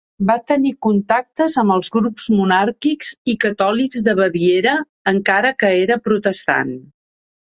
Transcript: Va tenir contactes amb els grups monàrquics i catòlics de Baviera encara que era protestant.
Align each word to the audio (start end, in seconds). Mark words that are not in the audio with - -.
Va 0.29 0.35
tenir 0.51 0.69
contactes 0.85 1.57
amb 1.63 1.73
els 1.73 1.89
grups 1.95 2.23
monàrquics 2.37 3.11
i 3.33 3.35
catòlics 3.45 4.01
de 4.07 4.15
Baviera 4.21 4.73
encara 5.13 5.53
que 5.61 5.71
era 5.83 5.99
protestant. 6.09 6.73